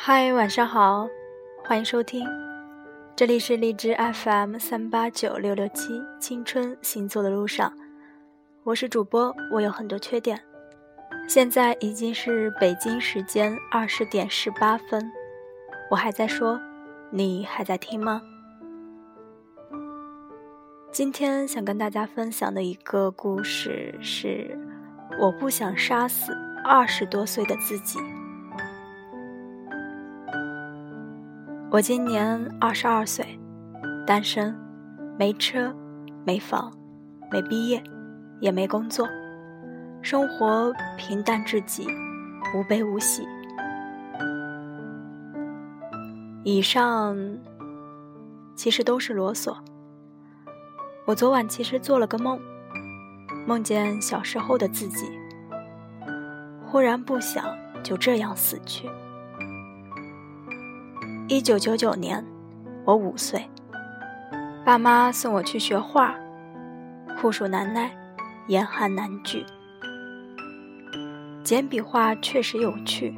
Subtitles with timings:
[0.00, 1.08] 嗨，晚上好，
[1.64, 2.24] 欢迎收听，
[3.16, 7.72] 这里是荔枝 FM 三八九六六七青春行走的路上，
[8.62, 10.40] 我是主播，我有很多缺点。
[11.28, 15.10] 现在已经是北京时间二十点十八分，
[15.90, 16.60] 我还在说，
[17.10, 18.22] 你还在听吗？
[20.92, 24.56] 今天想跟大家分享的一个故事是，
[25.18, 26.32] 我不想杀死
[26.64, 27.98] 二十多岁的自己。
[31.70, 33.38] 我今年二十二岁，
[34.06, 34.58] 单身，
[35.18, 35.70] 没车，
[36.24, 36.72] 没房，
[37.30, 37.82] 没毕业，
[38.40, 39.06] 也没工作，
[40.00, 41.86] 生活平淡至极，
[42.54, 43.22] 无悲无喜。
[46.42, 47.14] 以上
[48.56, 49.54] 其实都是啰嗦。
[51.04, 52.40] 我昨晚其实做了个梦，
[53.46, 55.06] 梦见小时候的自己，
[56.64, 57.44] 忽然不想
[57.82, 58.88] 就这样死去。
[61.30, 62.24] 一九九九年，
[62.86, 63.46] 我五岁，
[64.64, 66.18] 爸妈送我去学画，
[67.20, 67.94] 酷暑难耐，
[68.46, 69.44] 严寒难拒。
[71.44, 73.14] 简笔画确实有趣，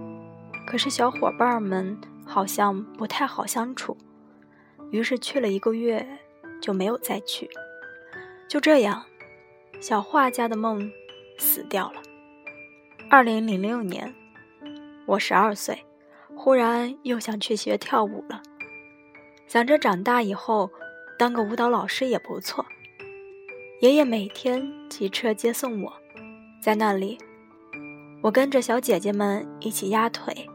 [0.67, 3.97] 可是小伙伴们好像不太好相处，
[4.91, 6.05] 于是去了一个月
[6.61, 7.49] 就没有再去。
[8.49, 9.05] 就这样，
[9.81, 10.91] 小画家的梦
[11.39, 12.03] 死掉了。
[13.09, 14.13] 二零零六年，
[15.07, 15.85] 我十二岁。
[16.43, 18.41] 忽然又想去学跳舞了，
[19.47, 20.71] 想着长大以后
[21.19, 22.65] 当个舞蹈老师也不错。
[23.83, 25.93] 爷爷每天骑车接送我，
[26.63, 27.19] 在那里，
[28.23, 30.49] 我跟着小姐姐们一起压腿。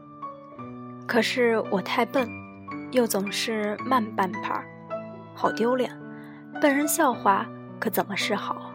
[1.06, 2.28] 可是我太笨，
[2.90, 4.60] 又总是慢半拍，
[5.36, 5.96] 好丢脸，
[6.60, 7.46] 被人笑话
[7.78, 8.72] 可怎么是好？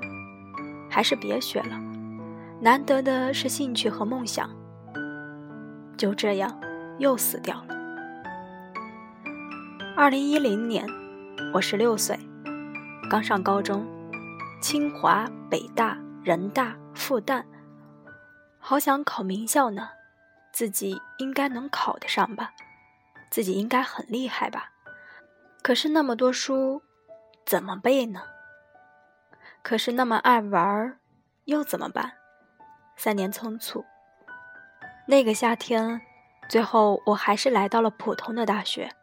[0.90, 1.78] 还是别学了，
[2.62, 4.50] 难得的是兴趣和梦想。
[5.98, 6.58] 就这样。
[7.02, 7.76] 又死掉了。
[9.98, 10.86] 二零一零年，
[11.52, 12.18] 我十六岁，
[13.10, 13.84] 刚上高中，
[14.62, 17.44] 清华、北大、人大、复旦，
[18.60, 19.90] 好想考名校呢，
[20.54, 22.54] 自己应该能考得上吧，
[23.32, 24.70] 自己应该很厉害吧。
[25.64, 26.84] 可是那么多书，
[27.44, 28.22] 怎么背呢？
[29.64, 31.00] 可是那么爱玩，
[31.46, 32.12] 又怎么办？
[32.96, 33.84] 三年匆促，
[35.08, 36.00] 那个夏天。
[36.52, 38.94] 最后，我还是来到了普通的大学。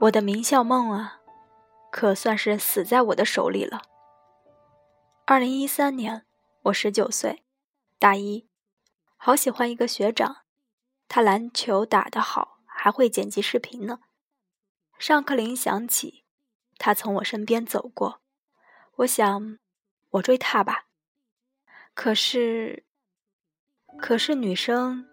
[0.00, 1.20] 我的名校梦啊，
[1.92, 3.82] 可算是死在我的手里了。
[5.26, 6.26] 二零一三年，
[6.62, 7.44] 我十九岁，
[8.00, 8.48] 大一，
[9.16, 10.38] 好喜欢一个学长，
[11.06, 14.00] 他篮球打得好，还会剪辑视频呢。
[14.98, 16.24] 上课铃响起，
[16.78, 18.20] 他从我身边走过，
[18.96, 19.60] 我想，
[20.10, 20.86] 我追他吧。
[21.94, 22.84] 可是，
[23.96, 25.06] 可是女生。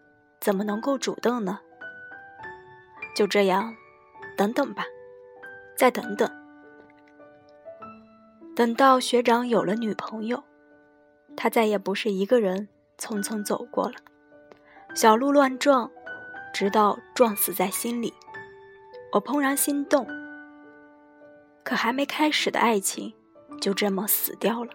[0.43, 1.57] 怎么能够主动呢？
[3.15, 3.73] 就这样，
[4.35, 4.83] 等等吧，
[5.77, 6.29] 再等等，
[8.53, 10.43] 等到学长有了女朋友，
[11.37, 12.67] 他再也不是一个人
[12.97, 13.93] 匆匆走过了。
[14.93, 15.89] 小鹿乱撞，
[16.53, 18.13] 直到撞死在心里。
[19.13, 20.05] 我怦然心动，
[21.63, 23.13] 可还没开始的爱情，
[23.61, 24.71] 就这么死掉了。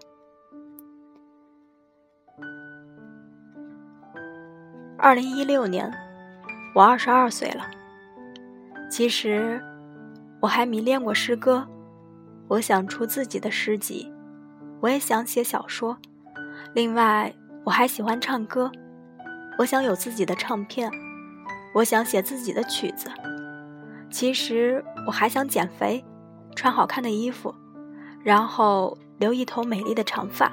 [5.01, 5.89] 二零一六年，
[6.75, 7.65] 我二十二岁了。
[8.91, 9.63] 其实，
[10.41, 11.65] 我还迷恋过诗歌，
[12.49, 14.11] 我想出自己的诗集，
[14.81, 15.97] 我也想写小说。
[16.73, 17.33] 另外，
[17.63, 18.69] 我还喜欢唱歌，
[19.57, 20.91] 我想有自己的唱片，
[21.73, 23.09] 我想写自己的曲子。
[24.11, 26.03] 其实，我还想减肥，
[26.57, 27.55] 穿好看的衣服，
[28.21, 30.51] 然后留一头美丽的长发。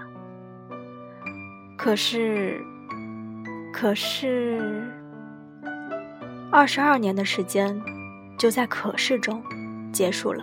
[1.76, 2.64] 可是。
[3.78, 4.58] 可是，
[6.50, 7.78] 二十二年的时间
[8.38, 9.42] 就在“可是”中
[9.92, 10.42] 结束了。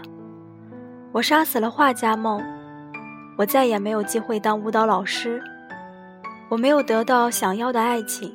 [1.12, 2.40] 我杀死了画家梦，
[3.36, 5.42] 我再也没有机会当舞蹈老师，
[6.48, 8.32] 我没有得到想要的爱情，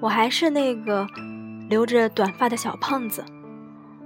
[0.00, 1.04] 我还是那个
[1.68, 3.24] 留着短发的小胖子。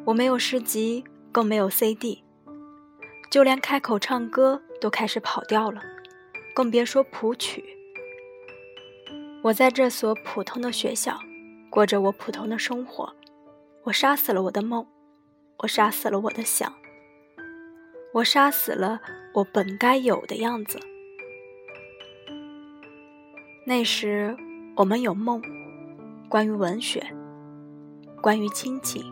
[0.07, 2.25] 我没有诗集，更没有 CD，
[3.31, 5.83] 就连开口唱歌都开始跑调了，
[6.55, 7.76] 更别说谱曲。
[9.47, 11.21] 我在这所普通的学校，
[11.71, 13.15] 过着我普通的生活。
[13.85, 14.85] 我杀死了我的梦，
[15.59, 16.73] 我杀死了我的想，
[18.13, 19.01] 我杀死了
[19.35, 20.81] 我本该有的样子。
[23.65, 24.37] 那时
[24.75, 25.41] 我们有梦，
[26.29, 27.01] 关于文学，
[28.21, 29.05] 关于亲情，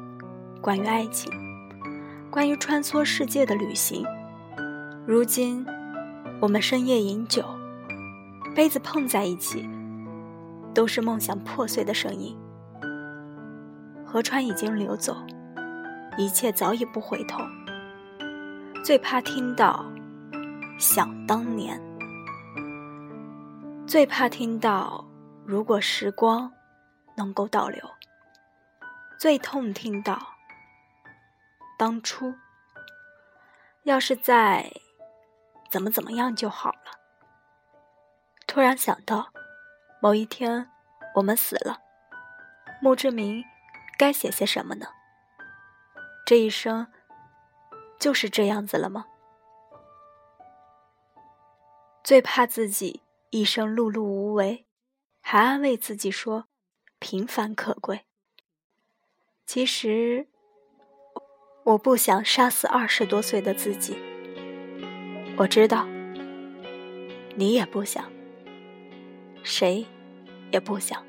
[0.60, 1.30] 关于爱情，
[2.28, 4.04] 关于穿梭世界的旅行。
[5.06, 5.64] 如今，
[6.40, 7.44] 我们深夜饮酒，
[8.52, 9.64] 杯子碰在一起。
[10.74, 12.36] 都是梦想破碎的声音。
[14.04, 15.16] 河川已经流走，
[16.18, 17.40] 一切早已不回头。
[18.84, 19.84] 最怕听到
[20.78, 21.80] 想当年，
[23.86, 25.04] 最怕听到
[25.46, 26.52] 如果时光
[27.16, 27.80] 能够倒流，
[29.18, 30.20] 最痛听到
[31.78, 32.34] 当初
[33.84, 34.70] 要是在
[35.70, 36.92] 怎么怎么样就好了。
[38.46, 39.28] 突然想到，
[40.04, 40.68] 某一天
[41.14, 41.80] 我们死了，
[42.82, 43.42] 墓志铭
[43.96, 44.86] 该写些什么呢？
[46.26, 46.86] 这一生。
[47.98, 49.06] 就是这样子了吗？
[52.02, 54.66] 最怕自己一生碌碌无为，
[55.22, 56.48] 还安慰自己说
[56.98, 58.04] 平凡可贵。
[59.46, 60.28] 其实，
[61.64, 63.96] 我不想杀死二十多岁的自己。
[65.38, 65.86] 我知道，
[67.36, 68.12] 你也不想，
[69.42, 69.86] 谁
[70.54, 71.02] 也不想。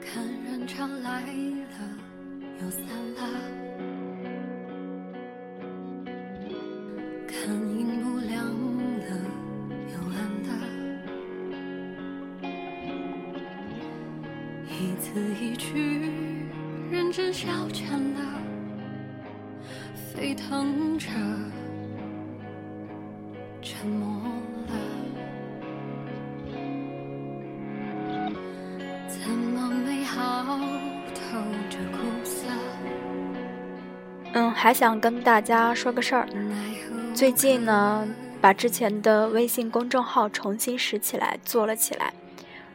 [0.00, 1.78] 看人潮来了
[2.62, 2.82] 又散
[3.14, 3.28] 了
[7.28, 7.46] 看
[7.78, 8.42] 银幕亮
[9.00, 9.08] 了
[9.92, 10.16] 又暗
[10.46, 10.50] 了
[14.70, 15.04] 一字
[15.44, 16.00] 一句
[16.90, 17.84] 认真消遣
[18.14, 18.40] 了
[20.14, 21.10] 沸腾着
[34.32, 36.28] 嗯，还想跟大家说个事儿。
[37.14, 38.08] 最近呢，
[38.40, 42.12] 把之前的微信公众号重新拾起来做了起来。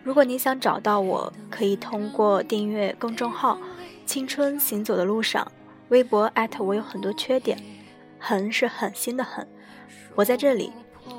[0.04, 3.58] 如果你想找到我，可以通过订阅公众号。
[4.06, 5.52] 青春行走的路上，
[5.90, 7.62] 微博艾特我有很多缺点，
[8.18, 9.48] 狠是狠心的狠。
[10.16, 10.72] 我在这里，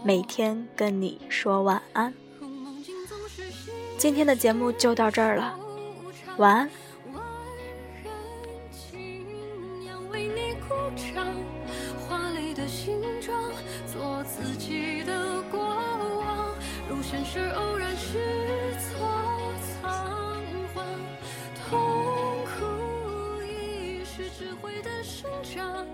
[0.02, 2.12] 每天跟你说晚安。
[3.96, 5.56] 今天的节目就到这儿了，
[6.38, 6.70] 晚安。
[17.32, 18.18] 是偶然，是
[18.80, 19.06] 错，
[19.80, 20.42] 仓
[20.74, 20.84] 皇，
[21.54, 21.78] 痛
[22.44, 25.86] 苦，亦是智慧的生长，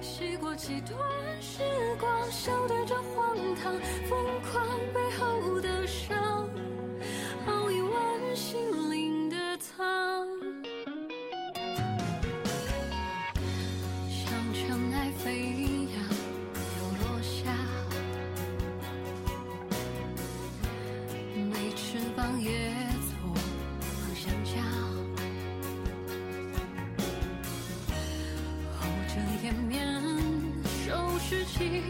[0.00, 0.98] 洗过几段
[1.40, 1.62] 时
[2.00, 6.21] 光，笑对着荒唐，疯狂背后的伤。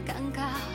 [0.07, 0.72] 尴尬。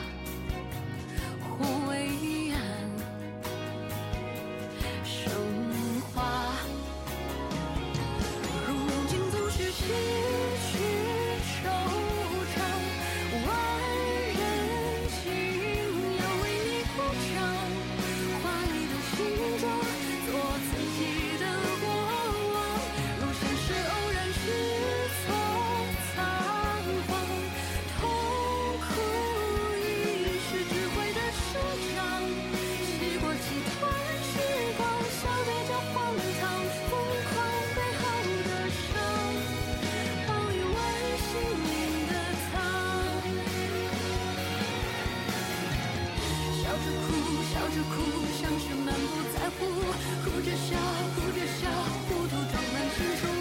[47.68, 48.00] 哭着哭，
[48.40, 49.66] 像是满不在乎；
[50.24, 50.74] 哭着笑，
[51.14, 51.68] 哭着笑，
[52.08, 53.37] 糊涂装满心事。